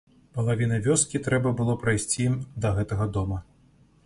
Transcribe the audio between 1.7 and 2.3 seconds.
прайсці